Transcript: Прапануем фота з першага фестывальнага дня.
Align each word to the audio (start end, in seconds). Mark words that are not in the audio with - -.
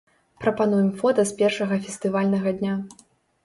Прапануем 0.45 0.87
фота 1.03 1.27
з 1.33 1.37
першага 1.43 1.79
фестывальнага 1.87 2.59
дня. 2.59 2.73